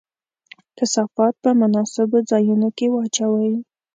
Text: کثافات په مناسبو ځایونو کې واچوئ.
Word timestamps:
کثافات 0.77 1.33
په 1.43 1.49
مناسبو 1.61 2.17
ځایونو 2.29 2.67
کې 2.77 2.85
واچوئ. 2.89 3.53